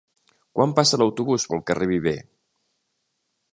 [0.59, 2.17] Quan passa l'autobús pel carrer Viver?